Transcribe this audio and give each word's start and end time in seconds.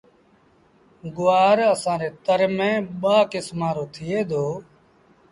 گُوآر 1.15 1.57
اسآݩ 1.71 1.99
ري 2.01 2.09
تر 2.25 2.41
ميݩ 2.57 2.85
ٻآ 3.01 3.17
ڪسمآݩ 3.31 3.75
رو 3.77 3.83
ٿئي 3.93 4.19
دو۔ 4.29 4.45